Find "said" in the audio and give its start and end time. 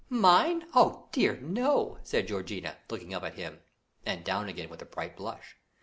2.01-2.27